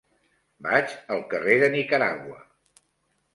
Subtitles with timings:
[0.67, 2.41] Vaig al carrer de Nicaragua.